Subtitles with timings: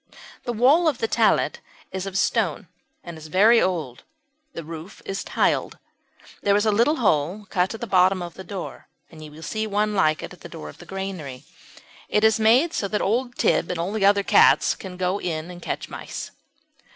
[0.45, 1.59] The wall of the tallet
[1.91, 2.67] is of stone
[3.03, 4.01] and is very old;
[4.53, 5.77] the roof is tiled.
[6.41, 9.43] There is a little hole cut in the bottom of the door, and you will
[9.43, 11.43] see one like it in the door of the granary.
[12.09, 15.61] It is made so that old Tib and the other cats can go in and
[15.61, 16.31] catch mice.